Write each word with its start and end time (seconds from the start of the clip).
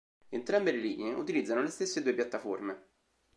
Entrambe 0.29 0.71
le 0.71 0.79
linee 0.79 1.13
utilizzano 1.13 1.61
le 1.61 1.67
stesse 1.69 2.01
due 2.01 2.15
piattaforme. 2.15 2.87